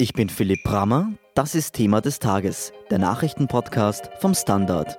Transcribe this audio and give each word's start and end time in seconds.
Ich 0.00 0.12
bin 0.12 0.28
Philipp 0.28 0.62
Brammer. 0.62 1.12
Das 1.34 1.56
ist 1.56 1.74
Thema 1.74 2.00
des 2.00 2.20
Tages, 2.20 2.72
der 2.88 3.00
Nachrichtenpodcast 3.00 4.10
vom 4.20 4.32
Standard. 4.32 4.96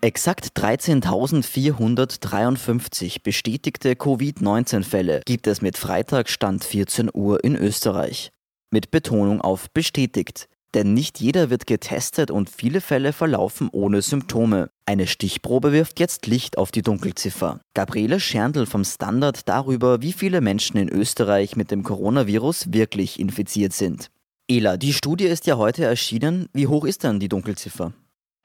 Exakt 0.00 0.58
13.453 0.58 3.22
bestätigte 3.22 3.96
Covid-19-Fälle 3.96 5.20
gibt 5.26 5.46
es 5.46 5.60
mit 5.60 5.76
Freitag 5.76 6.30
Stand 6.30 6.64
14 6.64 7.10
Uhr 7.12 7.44
in 7.44 7.54
Österreich. 7.54 8.30
Mit 8.70 8.90
Betonung 8.90 9.42
auf 9.42 9.70
bestätigt. 9.72 10.48
Denn 10.74 10.92
nicht 10.92 11.20
jeder 11.20 11.48
wird 11.48 11.66
getestet 11.66 12.30
und 12.30 12.50
viele 12.50 12.80
Fälle 12.80 13.14
verlaufen 13.14 13.70
ohne 13.72 14.02
Symptome. 14.02 14.68
Eine 14.84 15.06
Stichprobe 15.06 15.72
wirft 15.72 15.98
jetzt 15.98 16.26
Licht 16.26 16.58
auf 16.58 16.70
die 16.70 16.82
Dunkelziffer. 16.82 17.60
Gabriele 17.74 18.20
Scherndl 18.20 18.66
vom 18.66 18.84
Standard 18.84 19.48
darüber, 19.48 20.02
wie 20.02 20.12
viele 20.12 20.40
Menschen 20.42 20.76
in 20.76 20.90
Österreich 20.90 21.56
mit 21.56 21.70
dem 21.70 21.82
Coronavirus 21.82 22.72
wirklich 22.72 23.18
infiziert 23.18 23.72
sind. 23.72 24.10
Ela, 24.50 24.76
die 24.76 24.92
Studie 24.92 25.26
ist 25.26 25.46
ja 25.46 25.56
heute 25.56 25.84
erschienen. 25.84 26.48
Wie 26.52 26.66
hoch 26.66 26.84
ist 26.84 27.02
denn 27.02 27.18
die 27.18 27.28
Dunkelziffer? 27.28 27.92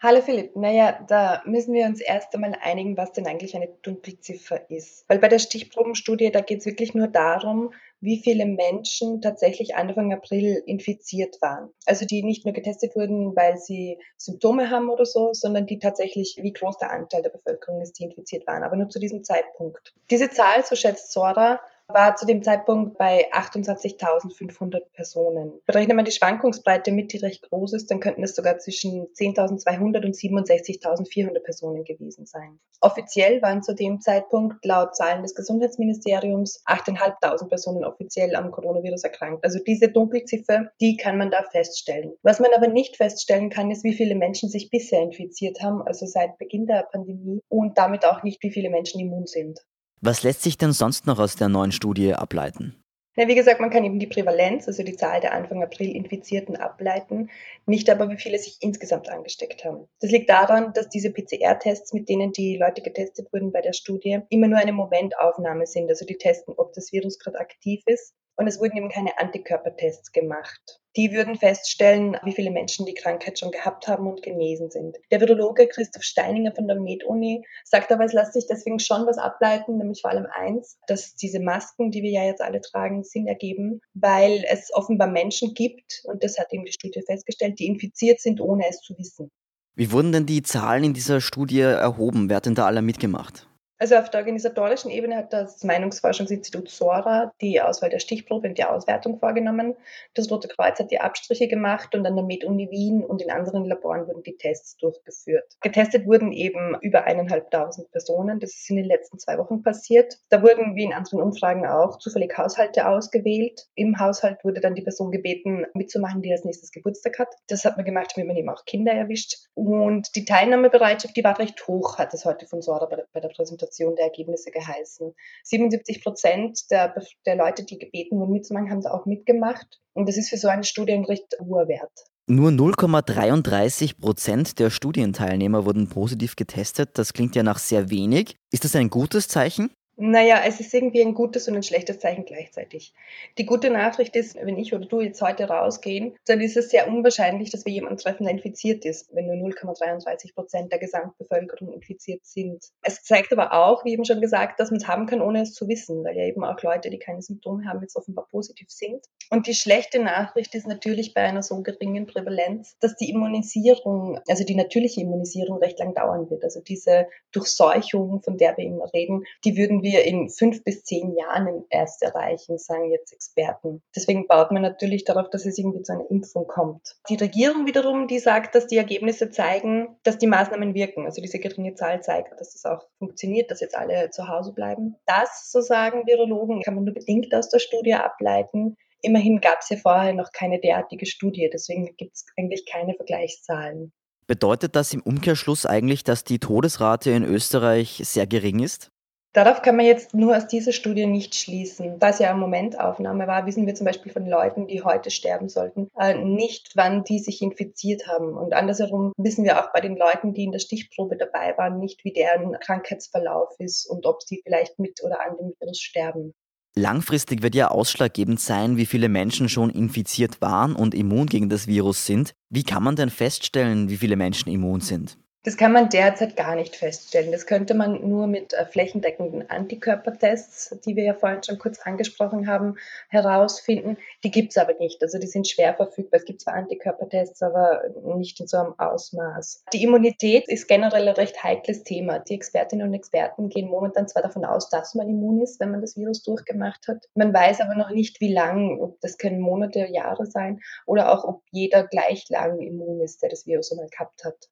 Hallo 0.01 0.21
Philipp, 0.21 0.57
naja, 0.57 0.99
da 1.07 1.41
müssen 1.45 1.73
wir 1.73 1.85
uns 1.85 2.01
erst 2.01 2.35
einmal 2.35 2.57
einigen, 2.62 2.98
was 2.98 3.13
denn 3.13 3.26
eigentlich 3.26 3.55
eine 3.55 3.70
Dunkelziffer 3.84 4.70
ist. 4.70 5.05
Weil 5.07 5.20
bei 5.20 5.29
der 5.29 5.40
Stichprobenstudie, 5.40 6.29
da 6.29 6.41
geht 6.41 6.59
es 6.59 6.65
wirklich 6.65 6.93
nur 6.93 7.07
darum, 7.07 7.71
wie 8.03 8.20
viele 8.21 8.45
Menschen 8.45 9.21
tatsächlich 9.21 9.75
Anfang 9.75 10.12
April 10.12 10.62
infiziert 10.66 11.41
waren. 11.41 11.70
Also 11.85 12.05
die 12.05 12.21
nicht 12.21 12.43
nur 12.43 12.53
getestet 12.53 12.95
wurden, 12.98 13.34
weil 13.35 13.57
sie 13.57 13.98
Symptome 14.17 14.70
haben 14.70 14.89
oder 14.89 15.05
so, 15.05 15.34
sondern 15.34 15.66
die 15.66 15.79
tatsächlich, 15.79 16.38
wie 16.41 16.52
groß 16.52 16.77
der 16.77 16.91
Anteil 16.91 17.21
der 17.21 17.29
Bevölkerung 17.29 17.81
ist, 17.81 17.98
die 17.98 18.03
infiziert 18.03 18.45
waren, 18.45 18.63
aber 18.63 18.76
nur 18.76 18.89
zu 18.89 18.99
diesem 18.99 19.23
Zeitpunkt. 19.23 19.93
Diese 20.12 20.29
Zahl, 20.29 20.66
so 20.66 20.76
schätzt 20.76 21.13
Sora, 21.13 21.62
war 21.87 22.15
zu 22.15 22.26
dem 22.26 22.43
Zeitpunkt 22.43 22.98
bei 22.98 23.31
28.500 23.31 24.81
Personen. 24.93 25.53
Berechnet 25.65 25.95
man 25.95 26.05
die 26.05 26.12
Schwankungsbreite 26.12 26.91
mit, 26.91 27.13
die 27.13 27.17
recht 27.17 27.49
groß 27.49 27.73
ist, 27.73 27.91
dann 27.91 27.99
könnten 27.99 28.23
es 28.23 28.35
sogar 28.35 28.57
zwischen 28.57 29.07
10.200 29.13 30.05
und 30.05 30.15
67.400 30.15 31.40
Personen 31.41 31.84
gewesen 31.84 32.25
sein. 32.25 32.59
Offiziell 32.81 33.41
waren 33.41 33.63
zu 33.63 33.73
dem 33.73 34.01
Zeitpunkt 34.01 34.63
laut 34.65 34.95
Zahlen 34.95 35.23
des 35.23 35.35
Gesundheitsministeriums 35.35 36.63
8.500 36.65 37.48
Personen 37.48 37.84
offiziell 37.85 38.35
am 38.35 38.51
Coronavirus 38.51 39.03
erkrankt. 39.03 39.43
Also 39.43 39.59
diese 39.65 39.90
Dunkelziffer, 39.90 40.71
die 40.81 40.97
kann 40.97 41.18
man 41.18 41.31
da 41.31 41.43
feststellen. 41.43 42.13
Was 42.23 42.40
man 42.40 42.51
aber 42.55 42.68
nicht 42.68 42.97
feststellen 42.97 43.49
kann, 43.49 43.71
ist, 43.71 43.84
wie 43.84 43.93
viele 43.93 44.15
Menschen 44.15 44.49
sich 44.49 44.70
bisher 44.70 45.01
infiziert 45.01 45.62
haben, 45.62 45.81
also 45.81 46.05
seit 46.05 46.37
Beginn 46.37 46.65
der 46.65 46.87
Pandemie 46.91 47.41
und 47.49 47.77
damit 47.77 48.05
auch 48.05 48.23
nicht, 48.23 48.41
wie 48.43 48.51
viele 48.51 48.70
Menschen 48.70 48.99
immun 48.99 49.27
sind. 49.27 49.59
Was 50.05 50.21
lässt 50.21 50.41
sich 50.41 50.57
denn 50.57 50.73
sonst 50.73 51.07
noch 51.07 51.18
aus 51.18 51.37
der 51.37 51.48
neuen 51.48 51.71
Studie 51.71 52.13
ableiten? 52.13 52.76
Ja, 53.15 53.29
wie 53.29 53.35
gesagt, 53.35 53.62
man 53.62 53.70
kann 53.70 53.85
eben 53.85 53.99
die 53.99 54.07
Prävalenz, 54.07 54.68
also 54.68 54.84
die 54.84 54.98
Zahl 54.98 55.21
der 55.21 55.34
Anfang 55.34 55.63
April 55.63 55.96
Infizierten 55.96 56.57
ableiten, 56.57 57.29
nicht 57.65 57.90
aber, 57.90 58.09
wie 58.09 58.18
viele 58.18 58.37
sich 58.37 58.57
insgesamt 58.59 59.07
angesteckt 59.07 59.63
haben. 59.63 59.87
Das 60.01 60.12
liegt 60.12 60.29
daran, 60.29 60.74
dass 60.74 60.90
diese 60.90 61.09
PCR-Tests, 61.09 61.93
mit 61.93 62.09
denen 62.09 62.34
die 62.34 62.57
Leute 62.57 62.81
getestet 62.81 63.31
wurden 63.31 63.54
bei 63.54 63.62
der 63.62 63.71
Studie, 63.71 64.19
immer 64.29 64.50
nur 64.50 64.59
eine 64.59 64.74
Momentaufnahme 64.74 65.68
sind. 65.68 65.90
Also 65.90 66.06
die 66.06 66.18
testen, 66.18 66.53
ob 66.57 66.74
das 66.74 66.91
Virus 66.91 67.18
gerade 67.18 67.40
aktiv 67.40 67.81
ist 67.85 68.13
und 68.35 68.47
es 68.47 68.59
wurden 68.59 68.78
eben 68.78 68.89
keine 68.89 69.17
Antikörpertests 69.17 70.12
gemacht. 70.12 70.79
Die 70.95 71.12
würden 71.12 71.35
feststellen, 71.35 72.17
wie 72.23 72.34
viele 72.34 72.51
Menschen 72.51 72.85
die 72.85 72.94
Krankheit 72.94 73.40
schon 73.40 73.51
gehabt 73.51 73.88
haben 73.88 74.07
und 74.07 74.22
genesen 74.22 74.69
sind. 74.69 74.97
Der 75.12 75.22
Virologe 75.22 75.67
Christoph 75.67 76.03
Steininger 76.03 76.53
von 76.53 76.67
der 76.67 76.79
Med-Uni 76.79 77.44
sagt 77.63 77.91
aber, 77.91 78.06
es 78.06 78.13
lässt 78.13 78.34
sich 78.34 78.45
deswegen 78.47 78.79
schon 78.79 79.07
was 79.07 79.17
ableiten, 79.17 79.78
nämlich 79.78 80.01
vor 80.01 80.12
allem 80.12 80.28
eins, 80.31 80.78
dass 80.85 81.16
diese 81.16 81.40
Masken, 81.40 81.90
die 81.90 82.03
wir 82.03 82.12
ja 82.12 82.25
jetzt 82.25 82.41
alle 82.41 82.62
tragen, 82.62 83.03
Sinn 83.03 83.28
ergeben, 83.28 83.81
weil 83.95 84.45
es 84.47 84.69
offenbar 84.73 85.08
Menschen 85.08 85.56
gibt, 85.56 86.03
und 86.03 86.24
das 86.24 86.38
hat 86.38 86.53
eben 86.53 86.66
die 86.66 86.74
Studie 86.74 87.02
festgestellt, 87.06 87.59
die 87.59 87.66
infiziert 87.66 88.19
sind, 88.19 88.40
ohne 88.40 88.68
es 88.69 88.79
zu 88.81 88.96
wissen. 88.97 89.31
Wie 89.75 89.91
wurden 89.91 90.12
denn 90.12 90.28
die 90.28 90.44
Zahlen 90.44 90.84
in 90.84 90.94
dieser 90.94 91.19
Studie 91.19 91.62
erhoben? 91.62 92.29
Wer 92.29 92.38
hat 92.38 92.46
denn 92.46 92.53
da 92.53 92.68
alle 92.68 92.84
mitgemacht? 92.84 93.47
Also 93.84 93.98
auf 93.98 94.10
der 94.10 94.22
organisatorischen 94.22 94.90
Ebene 94.92 95.18
hat 95.18 95.34
das 95.34 95.62
Meinungsforschungsinstitut 95.66 96.70
SORA 96.70 97.34
die 97.42 97.60
Auswahl 97.60 97.90
der 97.90 98.00
Stichprobe 98.00 98.48
und 98.48 98.58
die 98.58 98.64
Auswertung 98.64 99.20
vorgenommen. 99.20 99.76
Das 100.14 100.32
Rote 100.32 100.48
Kreuz 100.48 100.80
hat 100.80 100.90
die 100.90 101.02
Abstriche 101.02 101.50
gemacht 101.50 101.94
und 101.94 102.08
an 102.08 102.16
der 102.16 102.24
Med-Uni 102.24 102.72
Wien 102.72 103.04
und 103.04 103.22
in 103.22 103.30
anderen 103.30 103.66
Laboren 103.66 104.08
wurden 104.08 104.24
die 104.24 104.38
Tests 104.38 104.78
durchgeführt. 104.78 105.44
Getestet 105.60 106.08
wurden 106.08 106.32
eben 106.32 106.78
über 106.80 107.04
eineinhalbtausend 107.04 107.92
Personen. 107.92 108.40
Das 108.40 108.52
ist 108.52 108.70
in 108.70 108.78
den 108.78 108.86
letzten 108.86 109.20
zwei 109.20 109.38
Wochen 109.38 109.64
passiert. 109.64 110.18
Da 110.30 110.42
wurden, 110.42 110.78
wie 110.78 110.86
in 110.86 110.94
anderen 110.94 111.22
Umfragen 111.22 111.66
auch, 111.66 111.98
zufällig 111.98 112.38
Haushalte 112.38 112.88
ausgewählt. 112.88 113.68
Im 113.76 114.00
Haushalt 114.00 114.46
wurde 114.46 114.62
dann 114.62 114.76
die 114.76 114.84
Person 114.84 115.12
gebeten, 115.12 115.66
mitzumachen, 115.74 116.22
die 116.22 116.32
als 116.32 116.46
nächstes 116.46 116.72
Geburtstag 116.72 117.20
hat. 117.20 117.36
Das 117.50 117.66
hat 117.66 117.76
man 117.76 117.86
gemacht, 117.86 118.14
damit 118.16 118.30
man 118.30 118.38
eben 118.38 118.48
auch 118.48 118.64
Kinder 118.64 118.94
erwischt. 118.94 119.40
Und 119.56 120.16
die 120.16 120.24
Teilnahmebereitschaft, 120.24 121.18
die 121.18 121.24
war 121.26 121.38
recht 121.38 121.68
hoch, 121.68 121.98
hat 121.98 122.14
es 122.14 122.24
heute 122.24 122.46
von 122.46 122.62
SORA 122.62 122.86
bei 122.86 122.96
der, 122.96 123.08
bei 123.12 123.20
der 123.20 123.28
Präsentation 123.28 123.72
Präsentation 123.73 123.95
der 123.95 124.06
Ergebnisse 124.06 124.51
geheißen. 124.51 125.13
77 125.44 126.03
Prozent 126.03 126.59
der, 126.72 126.94
der 127.25 127.35
Leute, 127.35 127.63
die 127.66 127.78
gebeten 127.78 128.19
wurden 128.19 128.31
mitzumachen, 128.31 128.69
haben 128.69 128.81
da 128.81 128.91
auch 128.91 129.06
mitgemacht. 129.06 129.81
Und 129.94 130.07
das 130.07 130.17
ist 130.17 130.29
für 130.29 130.38
so 130.38 130.47
eine 130.47 130.63
Studie 130.63 130.94
ein 130.94 131.06
recht 131.06 131.35
hoher 131.39 131.67
Wert. 131.67 131.91
Nur 132.28 132.51
0,33 132.51 134.00
Prozent 134.00 134.59
der 134.59 134.69
Studienteilnehmer 134.69 135.66
wurden 135.66 135.89
positiv 135.89 136.35
getestet. 136.35 136.91
Das 136.97 137.13
klingt 137.13 137.35
ja 137.35 137.44
nach 137.44 137.59
sehr 137.59 137.89
wenig. 137.89 138.35
Ist 138.51 138.63
das 138.63 138.75
ein 138.75 138.89
gutes 138.89 139.28
Zeichen? 139.28 139.72
Naja, 139.96 140.42
es 140.46 140.59
ist 140.59 140.74
irgendwie 140.74 141.02
ein 141.02 141.14
gutes 141.14 141.48
und 141.48 141.56
ein 141.56 141.62
schlechtes 141.62 142.00
Zeichen 142.00 142.26
gleichzeitig. 142.26 142.94
Die 143.38 143.46
gute 143.46 143.70
Nachricht 143.70 144.16
ist, 144.16 144.36
wenn 144.36 144.58
ich 144.58 144.74
oder 144.74 144.88
du 144.88 145.02
jetzt 145.02 145.22
heute 145.22 145.46
rausgehen, 145.46 146.16
dann 146.26 146.42
ist 146.42 146.58
es 146.58 146.72
sehr 146.72 146.88
unwahrscheinlich, 146.88 147.52
dass 147.52 147.66
wir 147.66 147.74
jemanden 147.74 148.00
treffen, 148.00 148.24
der 148.24 148.34
infiziert 148.34 148.86
ist, 148.86 149.14
wenn 149.14 149.28
nur 149.28 149.36
0,33 149.36 150.34
Prozent 150.34 150.72
der 150.72 150.80
Gesamtbevölkerung 150.80 151.72
infiziert 151.74 152.26
sind. 152.26 152.64
Es 152.82 153.03
zeigt 153.03 153.32
aber 153.34 153.53
auch, 153.53 153.86
wie 153.86 153.94
eben 153.94 154.03
schon 154.03 154.20
gesagt, 154.20 154.59
dass 154.59 154.72
man 154.72 154.80
es 154.80 154.88
haben 154.88 155.06
kann, 155.06 155.22
ohne 155.22 155.42
es 155.42 155.53
zu 155.53 155.68
wissen, 155.68 156.03
weil 156.03 156.18
ja 156.18 156.24
eben 156.26 156.44
auch 156.44 156.59
Leute, 156.64 156.90
die 156.90 156.98
keine 156.98 157.22
Symptome 157.22 157.68
haben, 157.68 157.82
jetzt 157.82 157.96
offenbar 157.96 158.28
positiv 158.32 158.72
sind. 158.72 159.06
Und 159.30 159.46
die 159.46 159.53
schlechte 159.53 160.00
Nachricht 160.00 160.56
ist 160.56 160.68
natürlich 160.68 161.14
bei 161.14 161.22
einer 161.22 161.44
so 161.44 161.62
geringen 161.62 162.08
Prävalenz, 162.08 162.78
dass 162.80 162.96
die 162.96 163.12
Immunisierung, 163.12 164.20
also 164.28 164.44
die 164.44 164.56
natürliche 164.56 165.02
Immunisierung 165.02 165.59
recht 165.59 165.78
lang 165.78 165.94
dauern 165.94 166.32
wird. 166.32 166.44
Also 166.44 166.62
diese 166.62 167.08
Durchseuchung, 167.32 168.24
von 168.24 168.38
der 168.38 168.58
wir 168.58 168.66
immer 168.66 168.92
reden, 168.92 169.24
die 169.46 169.56
würden 169.56 169.83
wir 169.84 170.06
in 170.06 170.30
fünf 170.30 170.64
bis 170.64 170.84
zehn 170.84 171.16
Jahren 171.16 171.64
erst 171.70 172.02
erreichen, 172.02 172.58
sagen 172.58 172.90
jetzt 172.90 173.14
Experten. 173.14 173.84
Deswegen 173.96 174.26
baut 174.26 174.52
man 174.52 174.64
natürlich 174.64 175.04
darauf, 175.04 175.30
dass 175.30 175.46
es 175.46 175.58
irgendwie 175.60 175.84
zu 175.84 175.94
einer 175.94 176.10
Impfung 176.10 176.48
kommt. 176.48 176.96
Die 177.10 177.16
Regierung 177.16 177.68
wiederum, 177.68 178.08
die 178.08 178.18
sagt, 178.18 178.56
dass 178.56 178.66
die 178.66 178.78
Ergebnisse 178.78 179.30
zeigen, 179.30 179.96
dass 180.04 180.18
die 180.18 180.28
Maßnahmen 180.28 180.74
wirken. 180.74 181.06
Also 181.06 181.22
diese 181.22 181.38
geringe 181.38 181.76
Zahl 181.76 182.02
zeigt, 182.02 182.40
dass 182.40 182.56
es 182.56 182.66
auch 182.66 182.88
funktioniert, 182.98 183.52
dass 183.52 183.60
jetzt 183.60 183.78
alle 183.78 184.10
zu 184.10 184.28
Hause 184.28 184.54
bleiben. 184.54 184.96
Das, 185.06 185.52
so 185.52 185.62
sagen 185.62 186.08
Virologen, 186.08 186.62
kann 186.62 186.76
man 186.76 186.86
nur 186.86 186.94
bedingt 186.94 187.34
aus 187.36 187.50
der 187.50 187.60
Studie 187.60 187.94
ableiten. 187.94 188.78
Immerhin 189.02 189.42
gab 189.42 189.60
es 189.60 189.70
ja 189.70 189.78
vorher 189.78 190.14
noch 190.14 190.32
keine 190.32 190.62
derartige 190.62 191.06
Studie, 191.06 191.50
deswegen 191.52 191.94
gibt 191.98 192.14
es 192.16 192.26
eigentlich 192.38 192.66
keine 192.66 192.94
Vergleichszahlen. 192.96 193.92
Bedeutet 194.28 194.78
das 194.78 194.94
im 194.94 195.02
Umkehrschluss 195.02 195.66
eigentlich, 195.66 196.06
dass 196.06 196.24
die 196.24 196.40
Todesrate 196.40 197.12
in 197.12 197.26
Österreich 197.26 198.02
sehr 198.06 198.26
gering 198.26 198.60
ist? 198.60 198.93
Darauf 199.34 199.64
kann 199.64 199.76
man 199.76 199.88
jetzt 199.88 200.14
nur 200.14 200.38
aus 200.38 200.46
dieser 200.46 200.72
Studie 200.72 201.08
nicht 201.08 201.34
schließen. 201.34 201.98
Da 201.98 202.10
es 202.10 202.20
ja 202.20 202.30
eine 202.30 202.40
Momentaufnahme 202.40 203.26
war, 203.26 203.48
wissen 203.48 203.66
wir 203.66 203.74
zum 203.74 203.86
Beispiel 203.86 204.12
von 204.12 204.28
Leuten, 204.28 204.68
die 204.68 204.84
heute 204.84 205.10
sterben 205.10 205.50
sollten, 205.50 205.90
äh, 205.98 206.14
nicht, 206.14 206.74
wann 206.76 207.04
die 207.04 207.18
sich 207.18 207.42
infiziert 207.42 208.08
haben. 208.08 208.38
Und 208.38 208.54
andersherum 208.54 209.12
wissen 209.18 209.44
wir 209.44 209.60
auch 209.60 209.74
bei 209.74 209.82
den 209.82 209.98
Leuten, 209.98 210.36
die 210.36 210.44
in 210.44 210.52
der 210.52 210.60
Stichprobe 210.60 211.18
dabei 211.18 211.58
waren, 211.58 211.80
nicht, 211.80 212.06
wie 212.06 212.14
deren 212.14 212.54
Krankheitsverlauf 212.60 213.50
ist 213.58 213.90
und 213.90 214.06
ob 214.06 214.22
sie 214.22 214.41
vielleicht 214.44 214.78
mit 214.78 215.03
oder 215.03 215.20
an 215.26 215.36
dem 215.36 215.53
Virus 215.59 215.79
sterben. 215.79 216.36
Langfristig 216.76 217.41
wird 217.41 217.56
ja 217.56 217.70
ausschlaggebend 217.70 218.40
sein, 218.40 218.78
wie 218.78 218.86
viele 218.86 219.09
Menschen 219.09 219.50
schon 219.50 219.72
infiziert 219.72 220.41
waren 220.41 220.76
und 220.76 220.94
immun 220.94 221.26
gegen 221.26 221.50
das 221.50 221.66
Virus 221.66 222.06
sind. 222.06 222.34
Wie 222.50 222.64
kann 222.64 222.84
man 222.84 222.96
denn 222.96 223.09
feststellen, 223.09 223.90
wie 223.90 223.97
viele 223.97 224.16
Menschen 224.16 224.52
immun 224.52 224.79
sind? 224.82 225.18
Das 225.45 225.57
kann 225.57 225.73
man 225.73 225.90
derzeit 225.90 226.37
gar 226.37 226.55
nicht 226.55 226.78
feststellen. 226.78 227.34
Das 227.34 227.45
könnte 227.45 227.73
man 227.73 228.07
nur 228.07 228.28
mit 228.28 228.53
äh, 228.53 228.66
flächendeckenden 228.66 229.49
Antikörpertests, 229.49 230.79
die 230.85 230.95
wir 230.95 231.03
ja 231.03 231.13
vorhin 231.13 231.43
schon 231.43 231.59
kurz 231.59 231.81
angesprochen 231.81 232.47
haben, 232.47 232.78
herausfinden. 233.09 233.97
Die 234.23 234.31
gibt 234.31 234.51
es 234.51 234.57
aber 234.57 234.73
nicht. 234.79 235.01
Also 235.01 235.19
die 235.19 235.28
sind 235.28 235.45
schwer 235.45 235.73
verfügbar. 235.73 236.22
Es 236.22 236.25
gibt 236.25 236.40
zwar 236.40 236.53
Antikörpertests, 236.53 237.41
aber 237.41 237.81
nicht 238.16 238.40
in 238.40 238.47
so 238.47 238.55
einem 238.55 238.79
Ausmaß. 238.79 239.66
Die 239.73 239.84
Immunität 239.84 240.47
ist 240.47 240.69
generell 240.69 241.09
ein 241.09 241.16
recht 241.16 241.43
heikles 241.43 241.84
Thema. 241.84 242.19
Die 242.19 242.35
Expertinnen 242.35 242.87
und 242.87 242.93
Experten 242.93 243.49
gehen 243.49 243.67
momentan 243.67 244.07
zwar 244.07 244.22
davon 244.23 244.45
aus, 244.45 244.69
dass 244.69 244.95
man 244.95 245.09
immun 245.09 245.41
ist, 245.41 245.59
wenn 245.59 245.72
man 245.72 245.81
das 245.81 245.97
Virus 245.97 246.23
durchgemacht 246.23 246.87
hat. 246.87 247.09
Man 247.16 247.34
weiß 247.34 247.59
aber 247.59 247.75
noch 247.75 247.90
nicht, 247.90 248.22
wie 248.22 248.31
lang. 248.31 248.79
Ob 248.79 249.01
das 249.01 249.17
können 249.17 249.41
Monate, 249.41 249.90
Jahre 249.91 250.25
sein 250.25 250.61
oder 250.85 251.11
auch, 251.11 251.25
ob 251.25 251.41
jeder 251.51 251.85
gleich 251.85 252.29
lang 252.29 252.61
immun 252.61 253.01
ist, 253.01 253.22
der 253.22 253.29
das 253.29 253.45
Virus 253.45 253.73
einmal 253.73 253.90
gehabt 253.90 254.23
hat. 254.23 254.47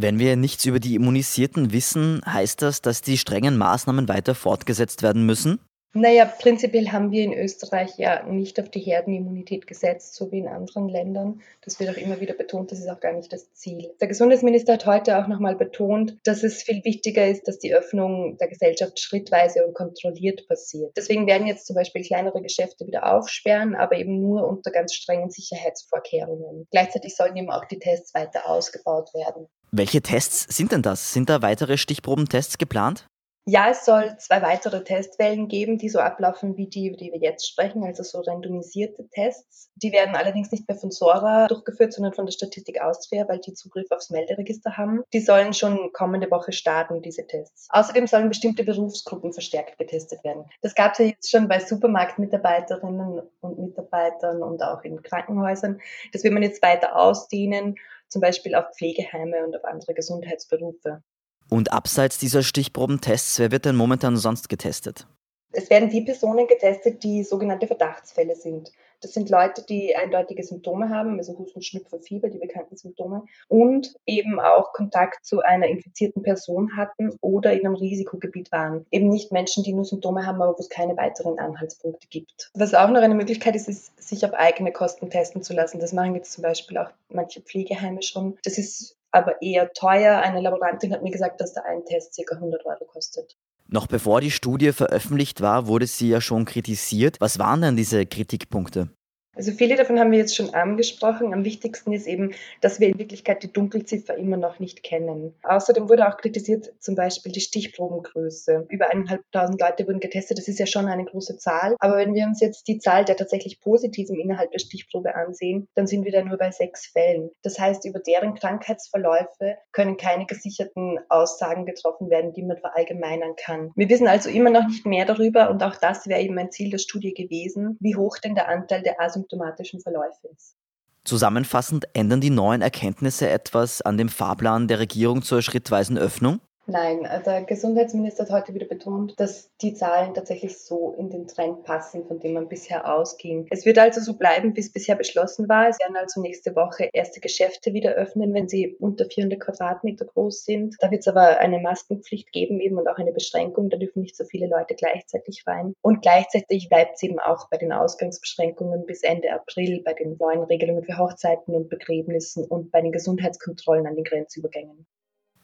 Wenn 0.00 0.20
wir 0.20 0.36
nichts 0.36 0.64
über 0.64 0.78
die 0.78 0.94
Immunisierten 0.94 1.72
wissen, 1.72 2.20
heißt 2.24 2.62
das, 2.62 2.82
dass 2.82 3.02
die 3.02 3.18
strengen 3.18 3.58
Maßnahmen 3.58 4.06
weiter 4.06 4.36
fortgesetzt 4.36 5.02
werden 5.02 5.26
müssen? 5.26 5.58
Naja, 5.94 6.26
prinzipiell 6.26 6.88
haben 6.92 7.10
wir 7.10 7.24
in 7.24 7.32
Österreich 7.32 7.96
ja 7.96 8.22
nicht 8.24 8.60
auf 8.60 8.68
die 8.68 8.80
Herdenimmunität 8.80 9.66
gesetzt, 9.66 10.14
so 10.14 10.30
wie 10.30 10.38
in 10.38 10.48
anderen 10.48 10.88
Ländern. 10.88 11.40
Das 11.62 11.80
wird 11.80 11.90
auch 11.90 11.96
immer 11.96 12.20
wieder 12.20 12.34
betont, 12.34 12.70
das 12.70 12.80
ist 12.80 12.88
auch 12.88 13.00
gar 13.00 13.14
nicht 13.14 13.32
das 13.32 13.52
Ziel. 13.54 13.94
Der 14.00 14.06
Gesundheitsminister 14.06 14.74
hat 14.74 14.84
heute 14.84 15.18
auch 15.18 15.28
nochmal 15.28 15.56
betont, 15.56 16.18
dass 16.24 16.42
es 16.42 16.62
viel 16.62 16.84
wichtiger 16.84 17.26
ist, 17.26 17.48
dass 17.48 17.58
die 17.58 17.74
Öffnung 17.74 18.36
der 18.36 18.48
Gesellschaft 18.48 19.00
schrittweise 19.00 19.66
und 19.66 19.74
kontrolliert 19.74 20.46
passiert. 20.46 20.92
Deswegen 20.96 21.26
werden 21.26 21.46
jetzt 21.46 21.66
zum 21.66 21.74
Beispiel 21.74 22.02
kleinere 22.02 22.42
Geschäfte 22.42 22.86
wieder 22.86 23.10
aufsperren, 23.10 23.74
aber 23.74 23.96
eben 23.96 24.20
nur 24.20 24.46
unter 24.46 24.70
ganz 24.70 24.92
strengen 24.92 25.30
Sicherheitsvorkehrungen. 25.30 26.66
Gleichzeitig 26.70 27.16
sollen 27.16 27.36
eben 27.36 27.50
auch 27.50 27.64
die 27.64 27.78
Tests 27.78 28.12
weiter 28.14 28.46
ausgebaut 28.48 29.14
werden. 29.14 29.46
Welche 29.70 30.02
Tests 30.02 30.54
sind 30.54 30.72
denn 30.72 30.82
das? 30.82 31.12
Sind 31.12 31.30
da 31.30 31.40
weitere 31.40 31.78
Stichprobentests 31.78 32.58
geplant? 32.58 33.08
Ja, 33.50 33.70
es 33.70 33.86
soll 33.86 34.14
zwei 34.18 34.42
weitere 34.42 34.84
Testwellen 34.84 35.48
geben, 35.48 35.78
die 35.78 35.88
so 35.88 36.00
ablaufen 36.00 36.58
wie 36.58 36.66
die, 36.66 36.88
über 36.88 36.98
die 36.98 37.12
wir 37.12 37.18
jetzt 37.18 37.48
sprechen, 37.48 37.82
also 37.82 38.02
so 38.02 38.20
randomisierte 38.20 39.08
Tests. 39.08 39.70
Die 39.74 39.90
werden 39.90 40.16
allerdings 40.16 40.52
nicht 40.52 40.68
mehr 40.68 40.76
von 40.76 40.90
Sora 40.90 41.46
durchgeführt, 41.46 41.94
sondern 41.94 42.12
von 42.12 42.26
der 42.26 42.32
Statistik 42.32 42.82
Austria, 42.82 43.26
weil 43.26 43.38
die 43.38 43.54
Zugriff 43.54 43.90
aufs 43.90 44.10
Melderegister 44.10 44.76
haben. 44.76 45.02
Die 45.14 45.20
sollen 45.20 45.54
schon 45.54 45.94
kommende 45.94 46.30
Woche 46.30 46.52
starten, 46.52 47.00
diese 47.00 47.26
Tests. 47.26 47.68
Außerdem 47.70 48.06
sollen 48.06 48.28
bestimmte 48.28 48.64
Berufsgruppen 48.64 49.32
verstärkt 49.32 49.78
getestet 49.78 50.22
werden. 50.24 50.44
Das 50.60 50.74
gab 50.74 50.92
es 50.92 50.98
ja 50.98 51.04
jetzt 51.06 51.30
schon 51.30 51.48
bei 51.48 51.58
Supermarktmitarbeiterinnen 51.58 53.22
und 53.40 53.58
Mitarbeitern 53.58 54.42
und 54.42 54.62
auch 54.62 54.82
in 54.82 55.02
Krankenhäusern. 55.02 55.80
Das 56.12 56.22
will 56.22 56.32
man 56.32 56.42
jetzt 56.42 56.62
weiter 56.62 56.96
ausdehnen, 56.96 57.76
zum 58.08 58.20
Beispiel 58.20 58.54
auf 58.54 58.66
Pflegeheime 58.76 59.42
und 59.46 59.56
auf 59.56 59.64
andere 59.64 59.94
Gesundheitsberufe. 59.94 61.02
Und 61.50 61.72
abseits 61.72 62.18
dieser 62.18 62.42
Stichprobentests, 62.42 63.38
wer 63.38 63.50
wird 63.50 63.64
denn 63.64 63.76
momentan 63.76 64.16
sonst 64.16 64.48
getestet? 64.48 65.06
Es 65.52 65.70
werden 65.70 65.88
die 65.88 66.02
Personen 66.02 66.46
getestet, 66.46 67.02
die 67.02 67.24
sogenannte 67.24 67.66
Verdachtsfälle 67.66 68.36
sind. 68.36 68.70
Das 69.00 69.14
sind 69.14 69.30
Leute, 69.30 69.64
die 69.66 69.96
eindeutige 69.96 70.42
Symptome 70.42 70.90
haben, 70.90 71.18
also 71.18 71.38
Husten, 71.38 71.62
Schnupfen, 71.62 72.02
Fieber, 72.02 72.28
die 72.28 72.38
bekannten 72.38 72.76
Symptome, 72.76 73.24
und 73.46 73.94
eben 74.04 74.40
auch 74.40 74.72
Kontakt 74.72 75.24
zu 75.24 75.40
einer 75.40 75.68
infizierten 75.68 76.22
Person 76.22 76.76
hatten 76.76 77.16
oder 77.20 77.52
in 77.52 77.64
einem 77.64 77.76
Risikogebiet 77.76 78.52
waren. 78.52 78.84
Eben 78.90 79.08
nicht 79.08 79.32
Menschen, 79.32 79.62
die 79.62 79.72
nur 79.72 79.84
Symptome 79.84 80.26
haben, 80.26 80.42
aber 80.42 80.52
wo 80.52 80.60
es 80.60 80.68
keine 80.68 80.96
weiteren 80.96 81.38
Anhaltspunkte 81.38 82.08
gibt. 82.08 82.50
Was 82.54 82.74
auch 82.74 82.90
noch 82.90 83.00
eine 83.00 83.14
Möglichkeit 83.14 83.56
ist, 83.56 83.68
ist, 83.68 84.02
sich 84.02 84.24
auf 84.26 84.34
eigene 84.34 84.72
Kosten 84.72 85.08
testen 85.08 85.42
zu 85.42 85.54
lassen. 85.54 85.80
Das 85.80 85.92
machen 85.92 86.14
jetzt 86.14 86.32
zum 86.32 86.42
Beispiel 86.42 86.76
auch 86.76 86.90
manche 87.08 87.40
Pflegeheime 87.40 88.02
schon. 88.02 88.36
Das 88.42 88.58
ist 88.58 88.97
aber 89.10 89.40
eher 89.42 89.72
teuer. 89.72 90.18
Eine 90.20 90.40
Laborantin 90.40 90.92
hat 90.92 91.02
mir 91.02 91.10
gesagt, 91.10 91.40
dass 91.40 91.54
der 91.54 91.64
ein 91.64 91.84
Test 91.84 92.20
ca. 92.26 92.34
100 92.34 92.64
Euro 92.66 92.84
kostet. 92.84 93.36
Noch 93.70 93.86
bevor 93.86 94.20
die 94.20 94.30
Studie 94.30 94.72
veröffentlicht 94.72 95.40
war, 95.40 95.66
wurde 95.66 95.86
sie 95.86 96.08
ja 96.08 96.20
schon 96.20 96.46
kritisiert. 96.46 97.20
Was 97.20 97.38
waren 97.38 97.60
denn 97.60 97.76
diese 97.76 98.06
Kritikpunkte? 98.06 98.88
Also 99.38 99.52
viele 99.52 99.76
davon 99.76 100.00
haben 100.00 100.10
wir 100.10 100.18
jetzt 100.18 100.34
schon 100.34 100.52
angesprochen. 100.52 101.32
Am 101.32 101.44
wichtigsten 101.44 101.92
ist 101.92 102.08
eben, 102.08 102.32
dass 102.60 102.80
wir 102.80 102.88
in 102.88 102.98
Wirklichkeit 102.98 103.40
die 103.44 103.52
Dunkelziffer 103.52 104.16
immer 104.16 104.36
noch 104.36 104.58
nicht 104.58 104.82
kennen. 104.82 105.32
Außerdem 105.44 105.88
wurde 105.88 106.08
auch 106.08 106.16
kritisiert 106.16 106.72
zum 106.80 106.96
Beispiel 106.96 107.30
die 107.30 107.40
Stichprobengröße. 107.40 108.66
Über 108.68 108.90
eineinhalbtausend 108.90 109.60
Leute 109.60 109.86
wurden 109.86 110.00
getestet. 110.00 110.38
Das 110.38 110.48
ist 110.48 110.58
ja 110.58 110.66
schon 110.66 110.88
eine 110.88 111.04
große 111.04 111.38
Zahl. 111.38 111.76
Aber 111.78 111.98
wenn 111.98 112.14
wir 112.14 112.24
uns 112.24 112.40
jetzt 112.40 112.66
die 112.66 112.80
Zahl 112.80 113.04
der 113.04 113.16
tatsächlich 113.16 113.60
Positiven 113.60 114.18
innerhalb 114.18 114.50
der 114.50 114.58
Stichprobe 114.58 115.14
ansehen, 115.14 115.68
dann 115.76 115.86
sind 115.86 116.04
wir 116.04 116.10
da 116.10 116.24
nur 116.24 116.36
bei 116.36 116.50
sechs 116.50 116.86
Fällen. 116.86 117.30
Das 117.44 117.60
heißt, 117.60 117.84
über 117.84 118.00
deren 118.00 118.34
Krankheitsverläufe 118.34 119.56
können 119.70 119.96
keine 119.96 120.26
gesicherten 120.26 120.98
Aussagen 121.08 121.64
getroffen 121.64 122.10
werden, 122.10 122.32
die 122.32 122.42
man 122.42 122.56
verallgemeinern 122.56 123.34
kann. 123.36 123.70
Wir 123.76 123.88
wissen 123.88 124.08
also 124.08 124.30
immer 124.30 124.50
noch 124.50 124.66
nicht 124.66 124.84
mehr 124.84 125.04
darüber 125.04 125.48
und 125.48 125.62
auch 125.62 125.76
das 125.76 126.08
wäre 126.08 126.22
eben 126.22 126.36
ein 126.38 126.50
Ziel 126.50 126.70
der 126.70 126.78
Studie 126.78 127.14
gewesen, 127.14 127.76
wie 127.78 127.94
hoch 127.94 128.18
denn 128.18 128.34
der 128.34 128.48
Anteil 128.48 128.82
der 128.82 129.00
Asymptomaten 129.00 129.27
symptomatischen 129.28 129.80
Verläufe 129.80 130.28
ist. 130.28 130.56
Zusammenfassend 131.04 131.86
ändern 131.94 132.20
die 132.20 132.30
neuen 132.30 132.60
Erkenntnisse 132.60 133.28
etwas 133.28 133.80
an 133.82 133.96
dem 133.96 134.08
Fahrplan 134.08 134.68
der 134.68 134.78
Regierung 134.78 135.22
zur 135.22 135.42
schrittweisen 135.42 135.96
Öffnung? 135.96 136.40
Nein, 136.70 137.06
äh, 137.06 137.22
der 137.22 137.44
Gesundheitsminister 137.44 138.24
hat 138.24 138.30
heute 138.30 138.52
wieder 138.52 138.66
betont, 138.66 139.18
dass 139.18 139.50
die 139.62 139.72
Zahlen 139.72 140.12
tatsächlich 140.12 140.58
so 140.58 140.94
in 140.98 141.08
den 141.08 141.26
Trend 141.26 141.64
passen, 141.64 142.06
von 142.06 142.20
dem 142.20 142.34
man 142.34 142.46
bisher 142.46 142.94
ausging. 142.94 143.46
Es 143.48 143.64
wird 143.64 143.78
also 143.78 144.02
so 144.02 144.18
bleiben, 144.18 144.54
wie 144.54 144.60
es 144.60 144.70
bisher 144.70 144.94
beschlossen 144.94 145.48
war. 145.48 145.70
Es 145.70 145.78
werden 145.78 145.96
also 145.96 146.20
nächste 146.20 146.54
Woche 146.56 146.90
erste 146.92 147.20
Geschäfte 147.20 147.72
wieder 147.72 147.92
öffnen, 147.92 148.34
wenn 148.34 148.50
sie 148.50 148.76
unter 148.80 149.06
400 149.06 149.40
Quadratmeter 149.40 150.04
groß 150.04 150.44
sind. 150.44 150.76
Da 150.80 150.90
wird 150.90 151.00
es 151.00 151.08
aber 151.08 151.38
eine 151.38 151.58
Maskenpflicht 151.58 152.32
geben 152.32 152.60
eben 152.60 152.76
und 152.76 152.86
auch 152.86 152.98
eine 152.98 153.12
Beschränkung. 153.12 153.70
Da 153.70 153.78
dürfen 153.78 154.02
nicht 154.02 154.14
so 154.14 154.26
viele 154.26 154.46
Leute 154.46 154.74
gleichzeitig 154.74 155.44
rein. 155.46 155.72
Und 155.80 156.02
gleichzeitig 156.02 156.68
bleibt 156.68 156.96
es 156.96 157.02
eben 157.02 157.18
auch 157.18 157.48
bei 157.48 157.56
den 157.56 157.72
Ausgangsbeschränkungen 157.72 158.84
bis 158.84 159.04
Ende 159.04 159.32
April, 159.32 159.80
bei 159.86 159.94
den 159.94 160.18
neuen 160.18 160.42
Regelungen 160.42 160.84
für 160.84 160.98
Hochzeiten 160.98 161.54
und 161.54 161.70
Begräbnissen 161.70 162.44
und 162.44 162.70
bei 162.70 162.82
den 162.82 162.92
Gesundheitskontrollen 162.92 163.86
an 163.86 163.94
den 163.94 164.04
Grenzübergängen. 164.04 164.86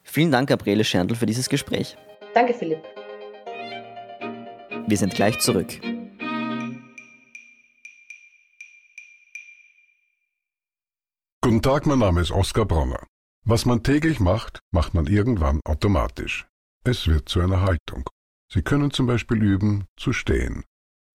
Vielen 0.05 0.31
Dank, 0.31 0.47
Gabriele 0.47 0.83
Scherndl, 0.83 1.15
für 1.15 1.25
dieses 1.25 1.49
Gespräch. 1.49 1.97
Danke, 2.33 2.53
Philipp. 2.53 2.81
Wir 4.87 4.97
sind 4.97 5.13
gleich 5.13 5.39
zurück. 5.39 5.81
Guten 11.41 11.61
Tag, 11.61 11.85
mein 11.85 11.99
Name 11.99 12.21
ist 12.21 12.31
Oskar 12.31 12.65
Bronner. 12.65 13.05
Was 13.43 13.65
man 13.65 13.83
täglich 13.83 14.19
macht, 14.19 14.59
macht 14.71 14.93
man 14.93 15.07
irgendwann 15.07 15.59
automatisch. 15.65 16.47
Es 16.83 17.07
wird 17.07 17.27
zu 17.27 17.41
einer 17.41 17.61
Haltung. 17.61 18.09
Sie 18.51 18.61
können 18.61 18.91
zum 18.91 19.07
Beispiel 19.07 19.41
üben, 19.41 19.85
zu 19.97 20.13
stehen. 20.13 20.63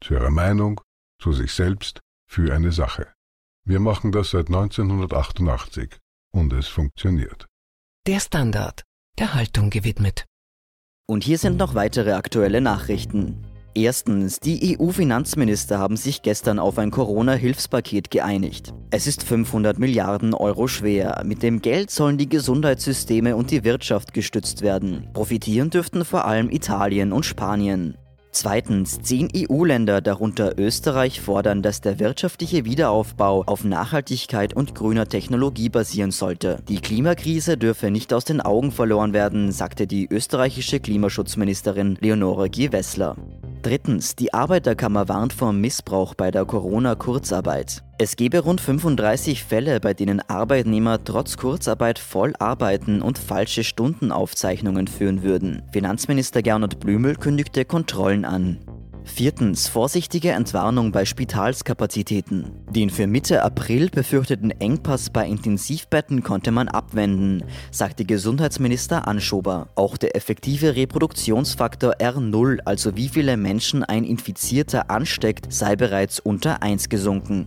Zu 0.03 0.15
Ihrer 0.15 0.31
Meinung, 0.31 0.81
zu 1.21 1.33
sich 1.33 1.53
selbst, 1.53 2.01
für 2.29 2.53
eine 2.53 2.73
Sache. 2.73 3.13
Wir 3.65 3.81
machen 3.81 4.13
das 4.13 4.31
seit 4.31 4.49
1988 4.49 5.99
und 6.33 6.53
es 6.53 6.69
funktioniert. 6.69 7.50
Der 8.07 8.19
Standard, 8.19 8.85
der 9.19 9.35
Haltung 9.35 9.69
gewidmet. 9.69 10.25
Und 11.07 11.23
hier 11.23 11.37
sind 11.37 11.59
noch 11.59 11.75
weitere 11.75 12.13
aktuelle 12.13 12.63
Nachrichten. 12.63 13.45
Erstens, 13.75 14.41
die 14.41 14.79
EU-Finanzminister 14.81 15.79
haben 15.79 15.99
sich 15.99 16.23
gestern 16.23 16.59
auf 16.59 16.79
ein 16.79 16.91
Corona-Hilfspaket 16.91 18.11
geeinigt. 18.11 18.73
Es 18.91 19.07
ist 19.07 19.23
500 19.23 19.79
Milliarden 19.79 20.33
Euro 20.33 20.67
schwer. 20.67 21.21
Mit 21.27 21.43
dem 21.43 21.61
Geld 21.61 21.91
sollen 21.91 22.17
die 22.17 22.31
Gesundheitssysteme 22.31 23.37
und 23.37 23.51
die 23.51 23.65
Wirtschaft 23.65 24.15
gestützt 24.15 24.63
werden. 24.63 25.11
Profitieren 25.13 25.69
dürften 25.69 26.07
vor 26.07 26.25
allem 26.25 26.49
Italien 26.49 27.13
und 27.13 27.27
Spanien. 27.27 27.99
Zweitens, 28.33 29.03
zehn 29.03 29.29
EU-Länder, 29.37 30.01
darunter 30.01 30.57
Österreich, 30.57 31.21
fordern, 31.21 31.63
dass 31.63 31.81
der 31.81 31.99
wirtschaftliche 31.99 32.65
Wiederaufbau 32.65 33.43
auf 33.45 33.65
Nachhaltigkeit 33.65 34.55
und 34.55 34.75
grüner 34.77 35.09
Technologie 35.09 35.69
basieren 35.69 36.13
sollte. 36.13 36.59
Die 36.69 36.81
Klimakrise 36.81 37.57
dürfe 37.57 37.91
nicht 37.91 38.15
aus 38.15 38.25
den 38.25 38.41
Augen 38.41 38.71
verloren 38.71 39.13
werden, 39.13 39.51
sagte 39.51 39.89
die 39.89 40.07
österreichische 40.09 40.79
Klimaschutzministerin 40.79 41.99
Leonore 42.01 42.49
Gewessler. 42.51 43.17
Drittens, 43.63 44.17
die 44.17 44.33
Arbeiterkammer 44.33 45.09
warnt 45.09 45.35
vor 45.35 45.53
Missbrauch 45.53 46.15
bei 46.15 46.31
der 46.31 46.47
Corona-Kurzarbeit. 46.47 47.83
Es 47.99 48.17
gebe 48.17 48.39
rund 48.39 48.59
35 48.59 49.45
Fälle, 49.45 49.81
bei 49.81 49.93
denen 49.93 50.21
Arbeitnehmer 50.29 51.05
trotz 51.05 51.37
Kurzarbeit 51.37 51.99
voll 51.99 52.33
arbeiten 52.39 53.03
und 53.03 53.19
falsche 53.19 53.63
Stundenaufzeichnungen 53.63 54.87
führen 54.87 55.23
würden. 55.23 55.63
Finanzminister 55.73 56.41
Gernot 56.41 56.81
Blümel 56.81 57.17
kündigte 57.17 57.67
Kontrollen 57.67 58.25
an. 58.25 58.59
Viertens, 59.05 59.69
vorsichtige 59.69 60.31
Entwarnung 60.33 60.93
bei 60.93 61.05
Spitalskapazitäten. 61.05 62.53
Den 62.71 62.91
für 62.91 63.07
Mitte 63.07 63.43
April 63.43 63.91
befürchteten 63.91 64.51
Engpass 64.51 65.11
bei 65.11 65.27
Intensivbetten 65.27 66.23
konnte 66.23 66.51
man 66.51 66.69
abwenden, 66.69 67.45
sagte 67.71 68.05
Gesundheitsminister 68.05 69.09
Anschober. 69.09 69.69
Auch 69.75 69.97
der 69.97 70.17
effektive 70.17 70.77
Reproduktionsfaktor 70.77 71.95
R0, 71.99 72.61
also 72.65 72.97
wie 72.97 73.09
viele 73.09 73.37
Menschen 73.37 73.85
ein 73.85 74.05
Infizierter 74.05 74.91
ansteckt, 74.91 75.53
sei 75.53 75.77
bereits 75.77 76.21
unter 76.21 76.63
1 76.63 76.89
gesunken. 76.89 77.47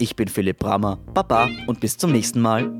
Ich 0.00 0.16
bin 0.16 0.28
Philipp 0.28 0.60
Brammer, 0.60 0.98
Baba 1.12 1.46
und 1.66 1.80
bis 1.80 1.98
zum 1.98 2.10
nächsten 2.10 2.40
Mal. 2.40 2.72